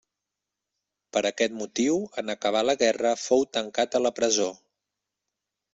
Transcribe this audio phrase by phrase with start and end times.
[1.17, 4.53] Per aquest motiu en acabar la guerra fou tancat a la presó.